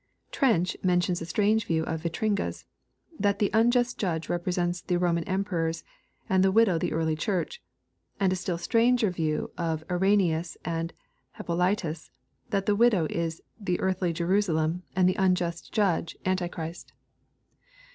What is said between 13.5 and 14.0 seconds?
the